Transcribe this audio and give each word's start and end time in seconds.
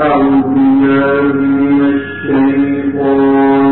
أعوذ 0.00 0.42
بالله 0.54 1.32
من 1.32 1.80
الشيطان 1.94 3.71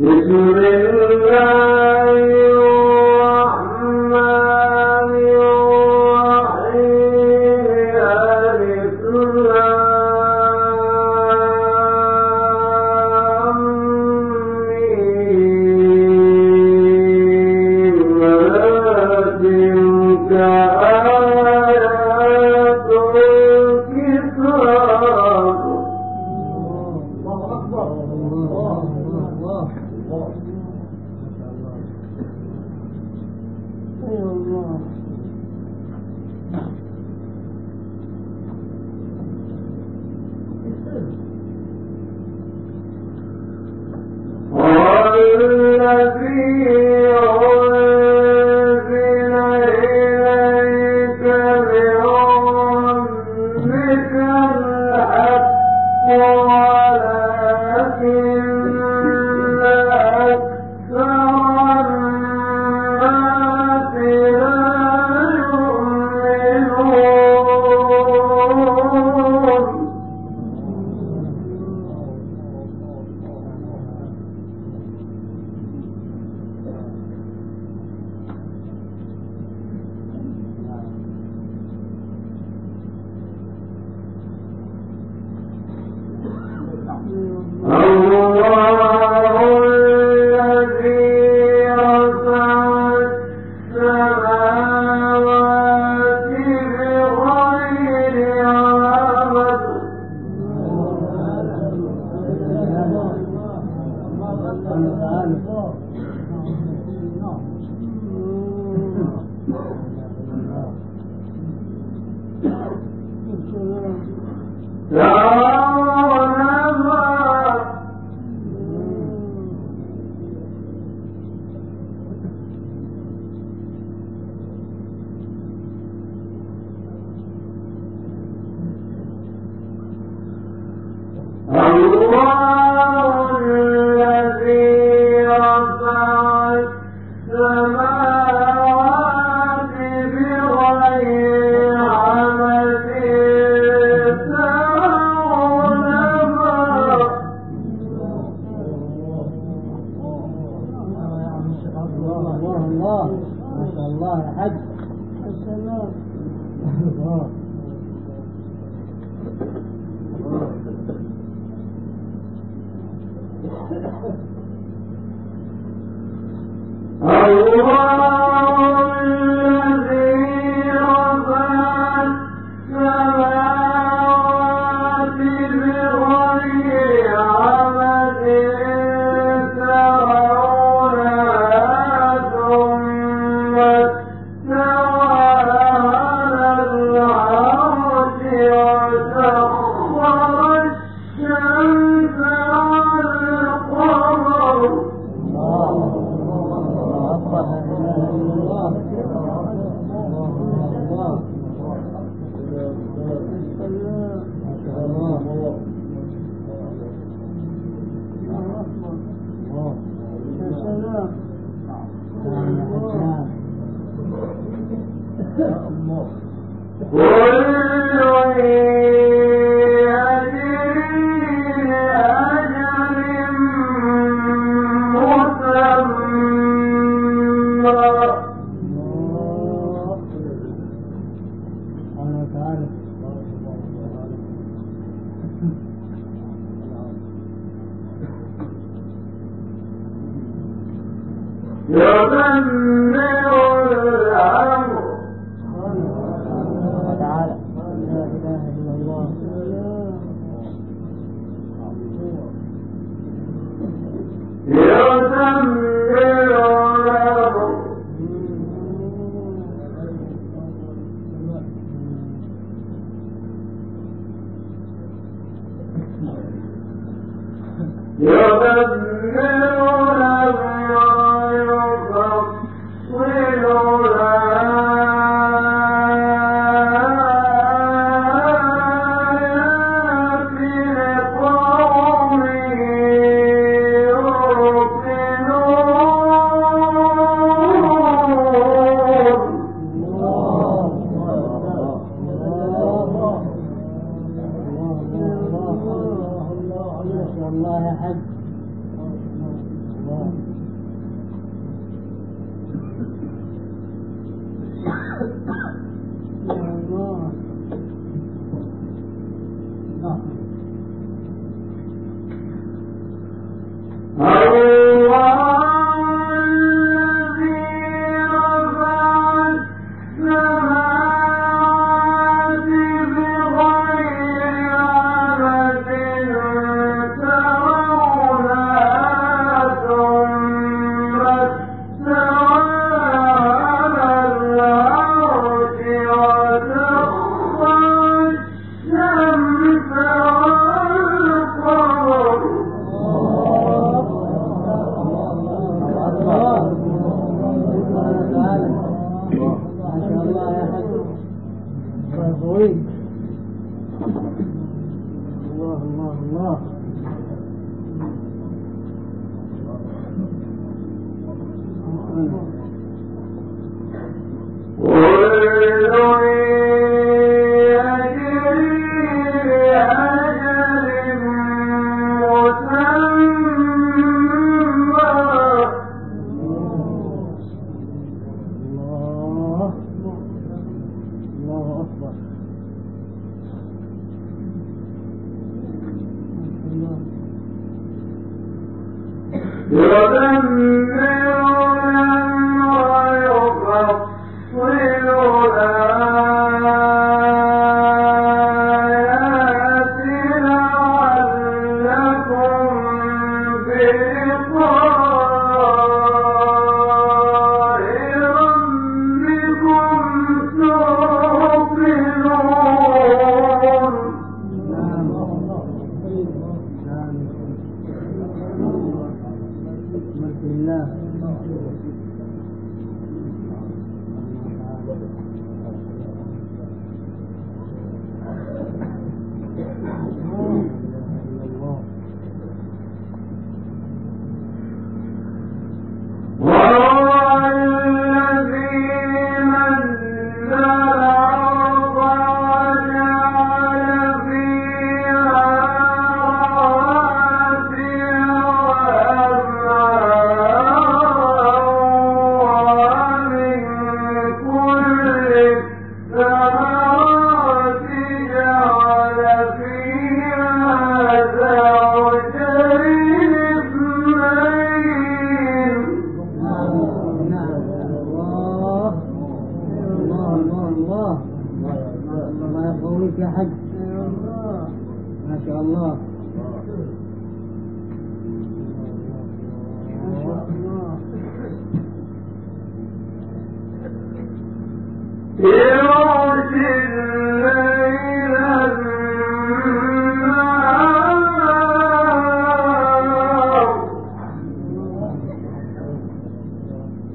Israel 0.00 1.04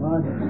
إن 0.10 0.50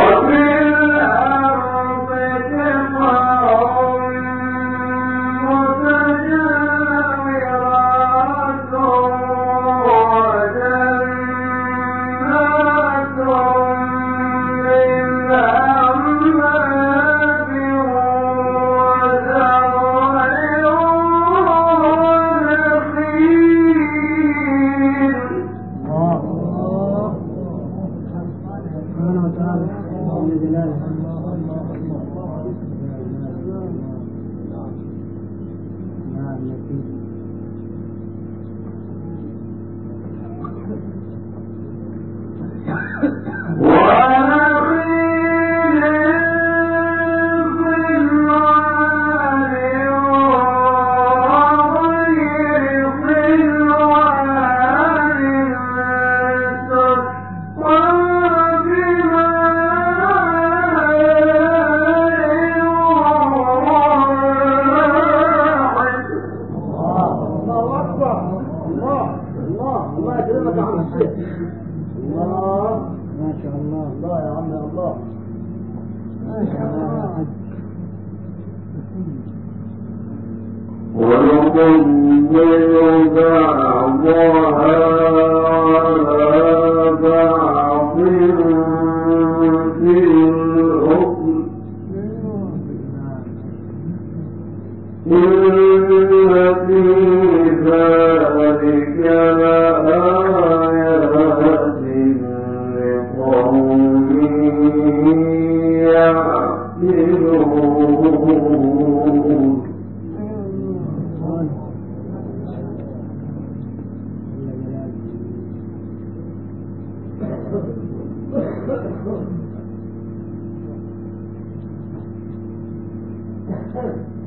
Thank 117.51 117.65
you. 123.75 124.20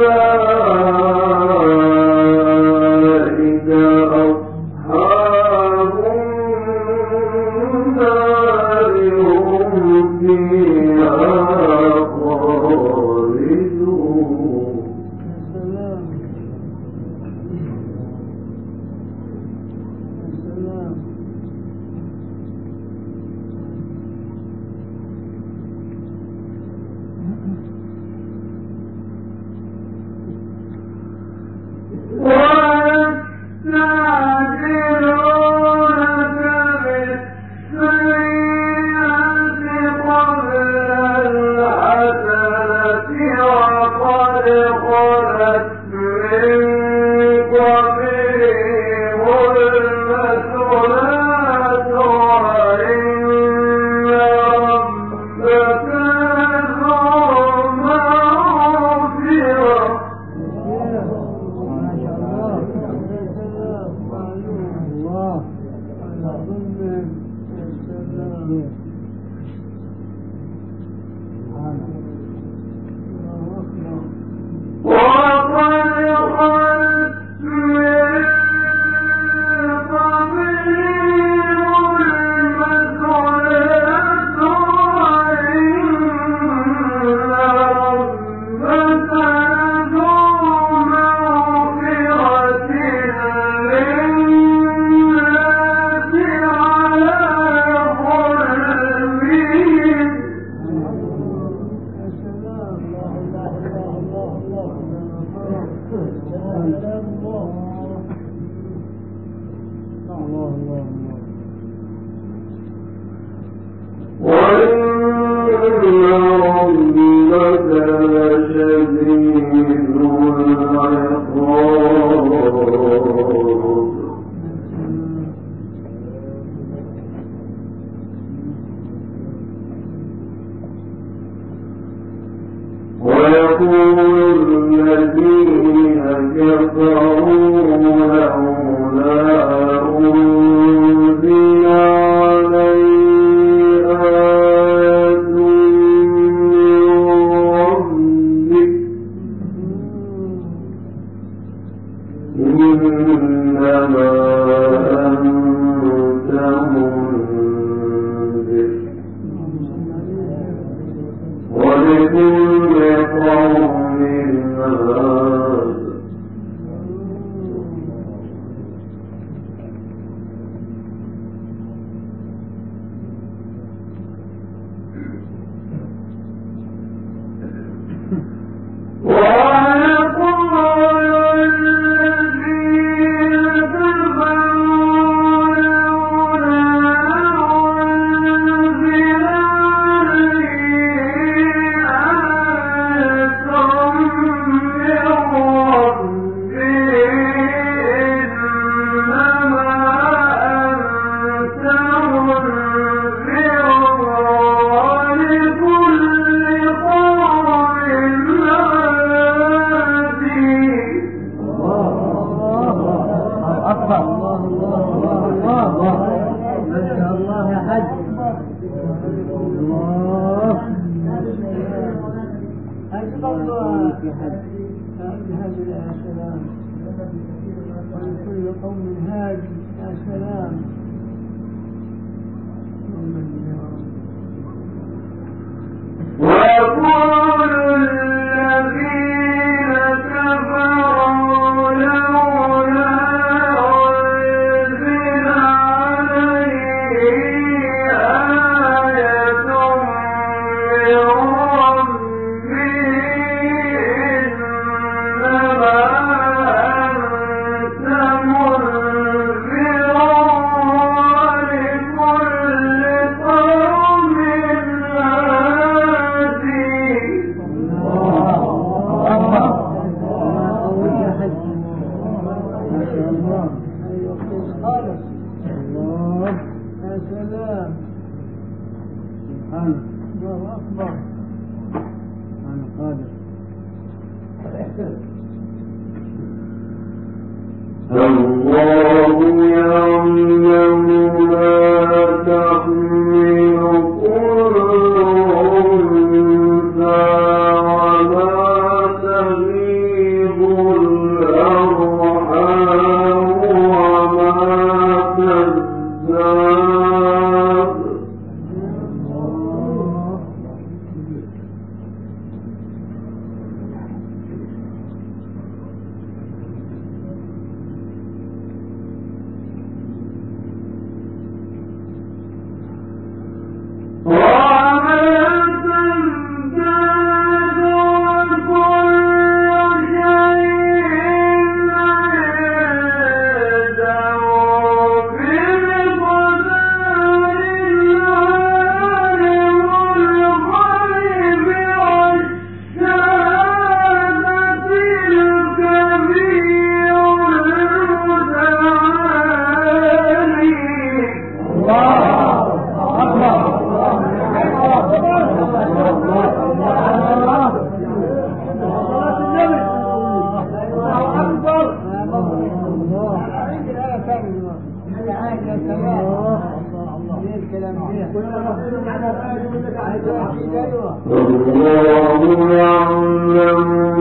وأولئك 0.00 0.49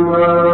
يعلم 0.09 0.48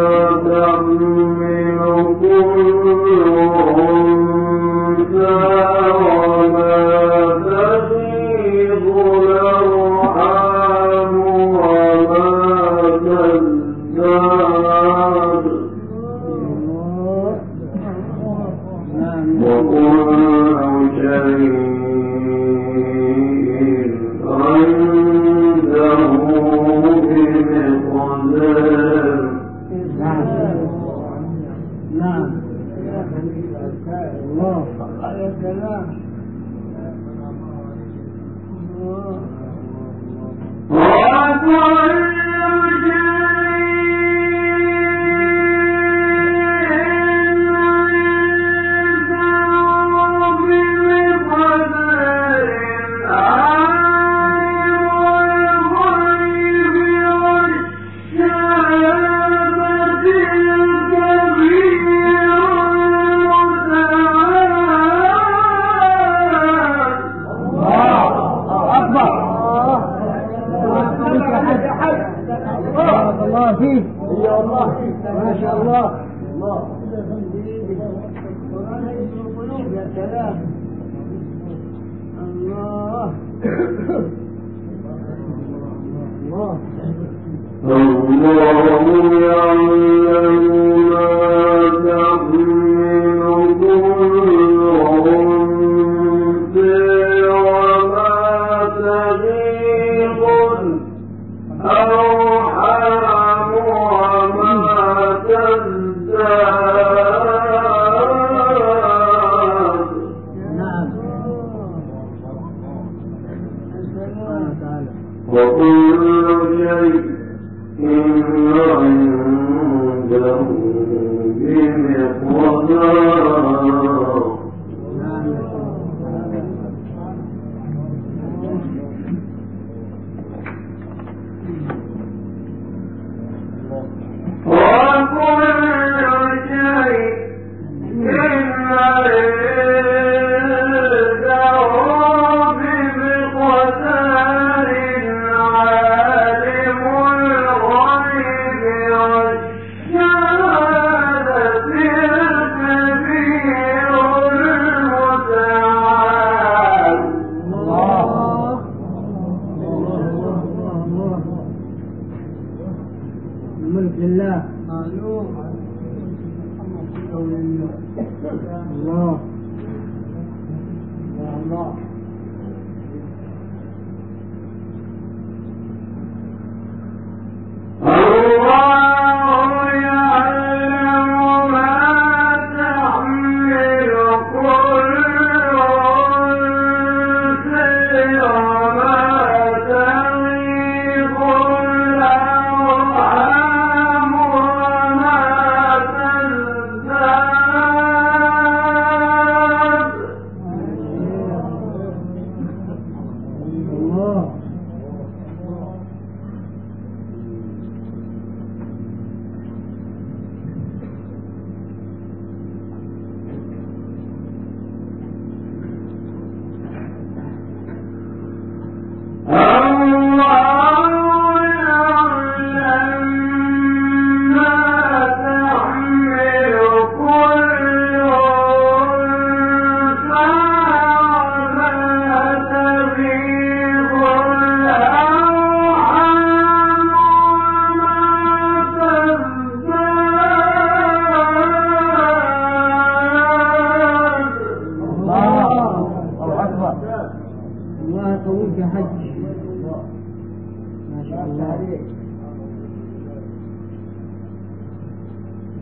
ما 249.22 251.04
شاء 251.10 251.24
الله 251.24 251.58
الله 251.64 251.80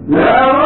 لا 0.10 0.59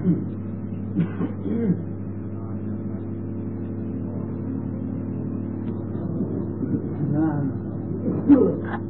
نعم. 7.12 8.89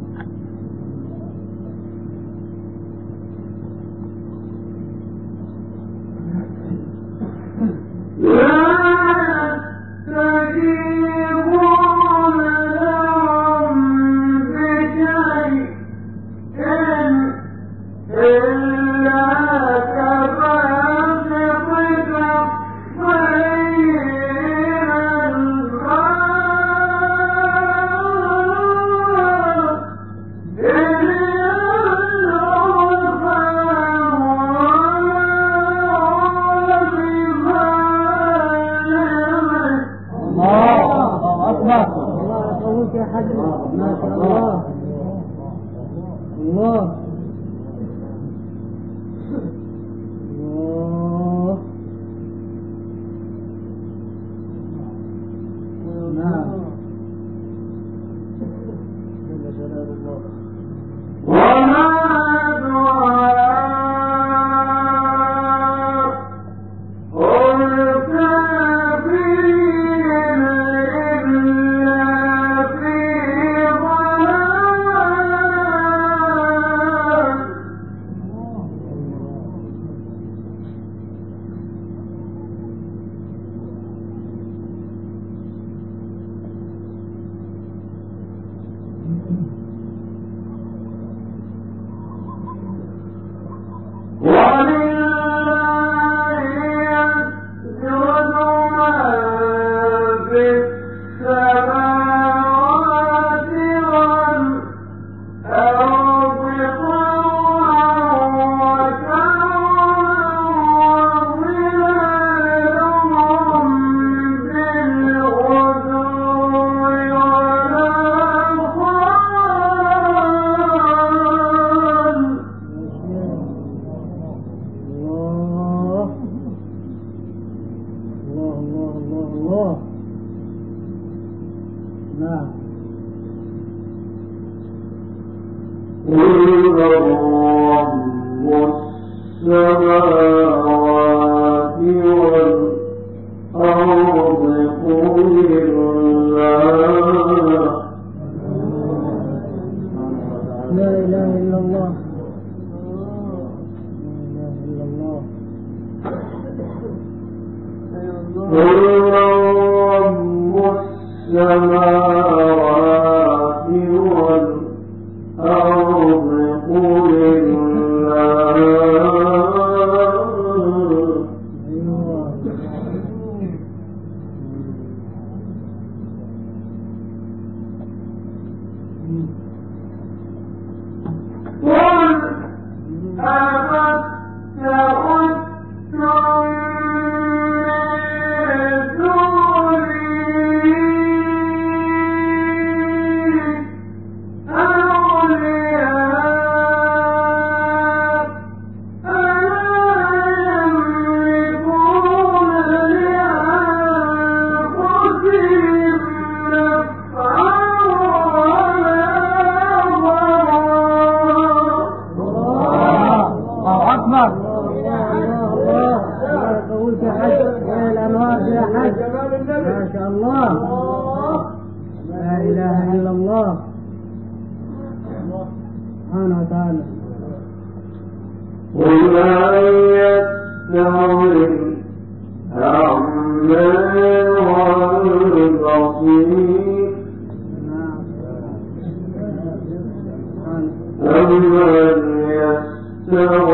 أَوْ 241.03 241.39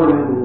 لَمْ 0.05 0.36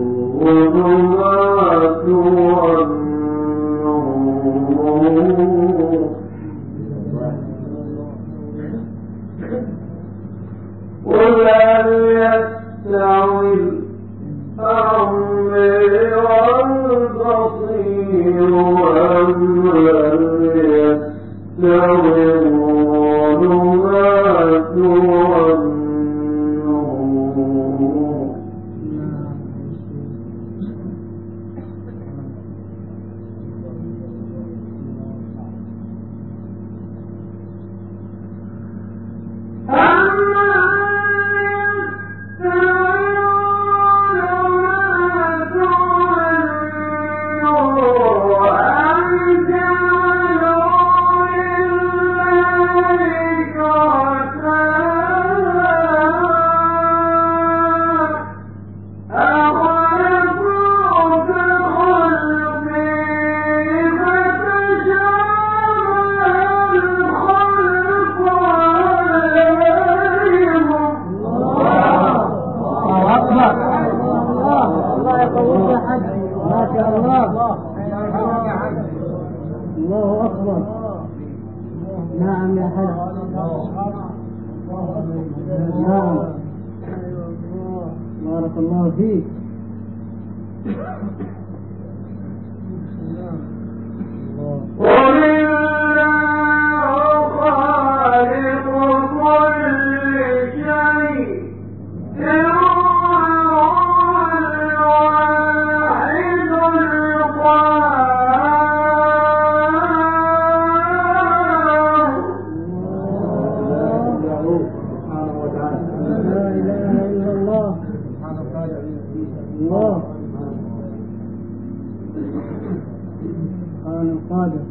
السلطان 124.03 124.19
القادر. 124.19 124.65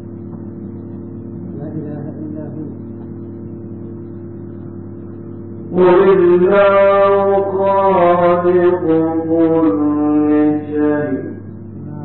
لا 1.59 1.67
إله 1.67 2.03
إلا 2.23 2.43
هو. 2.43 2.65
قل 5.77 6.21
خالق 7.57 8.85
كل 9.29 10.29
شيء. 10.71 11.23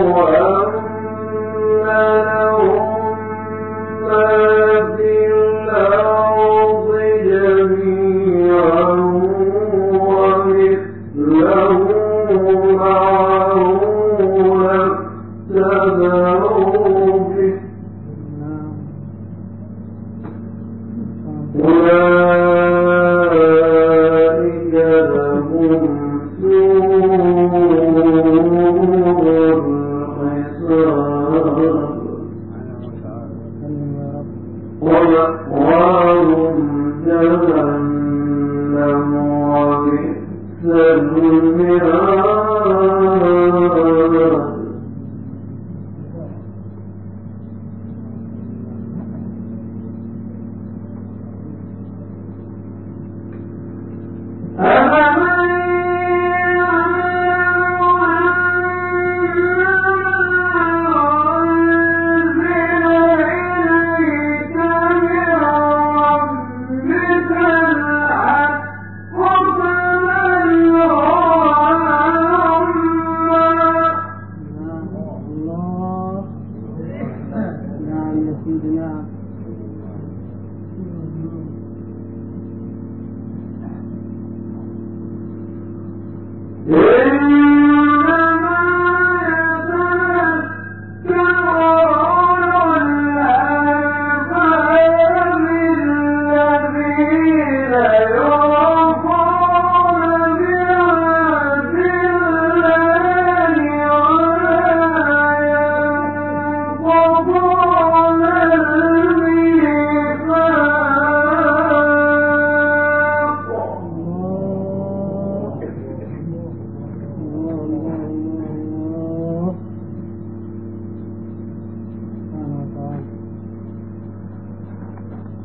namorando. 0.08 0.57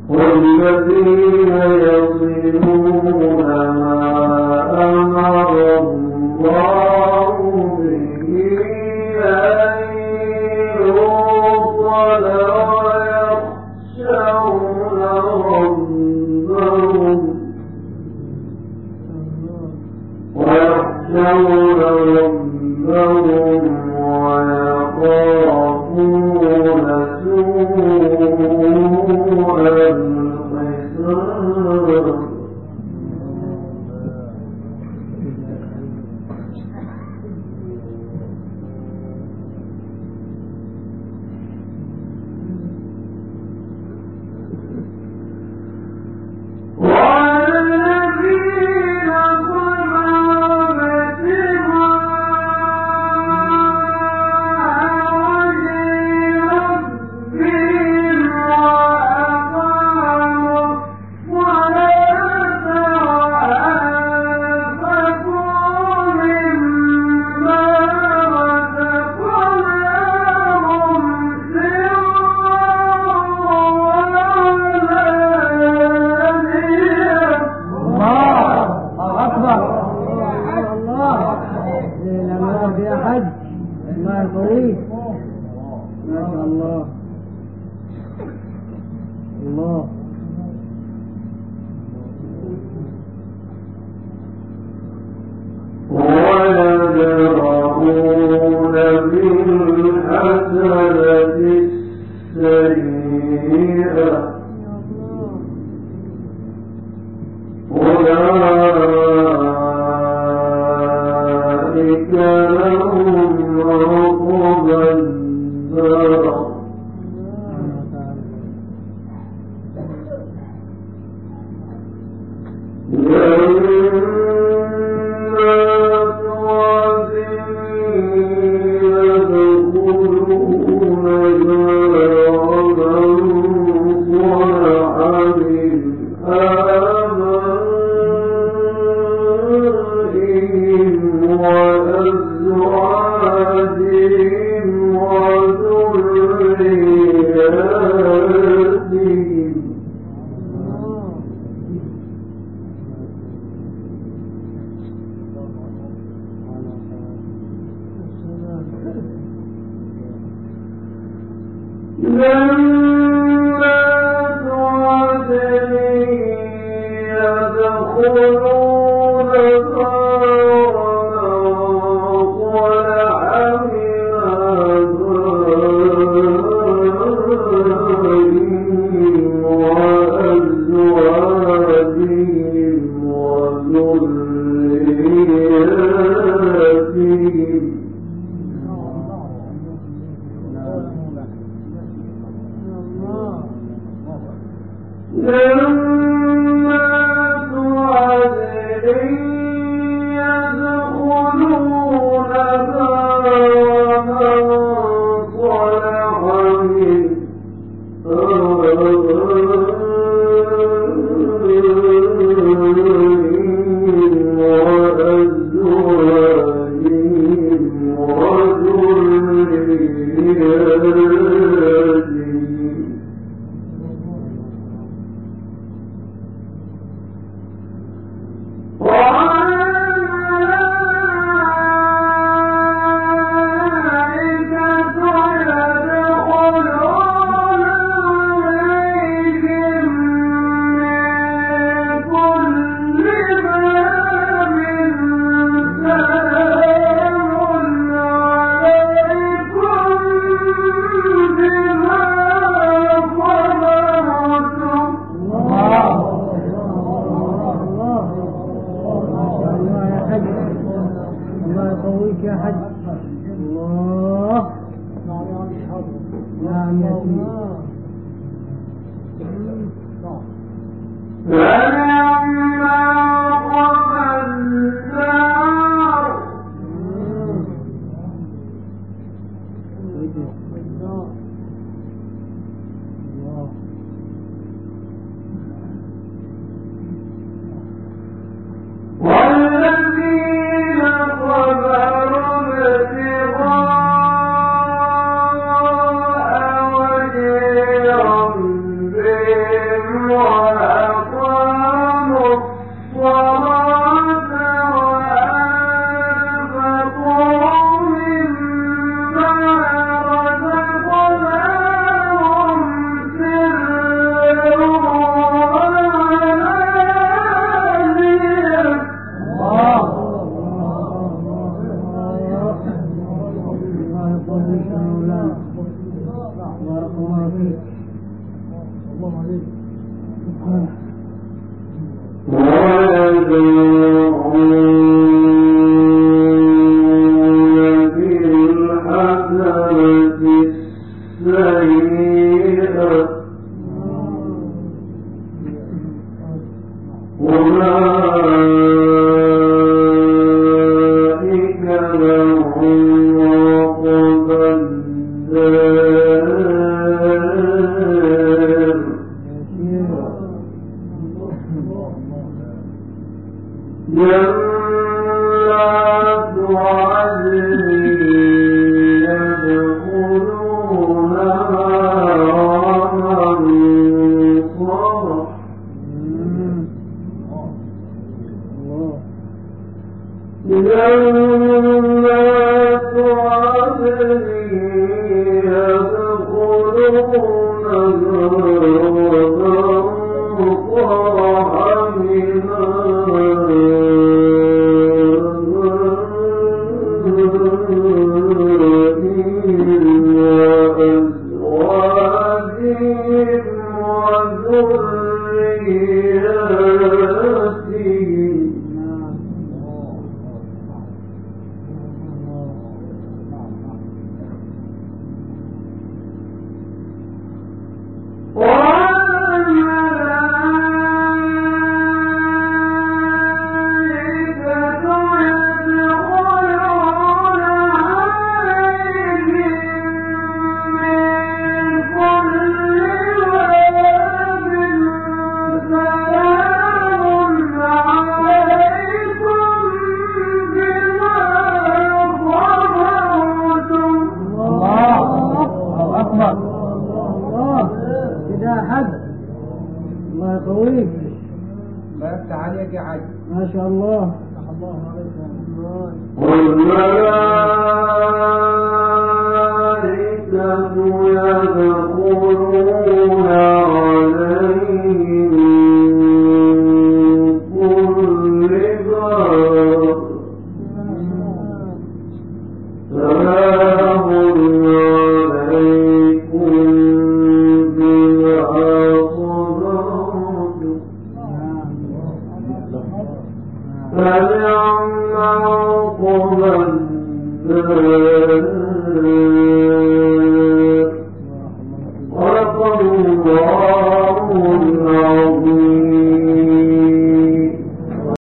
والذين 0.09 1.53
يصلون 1.89 3.72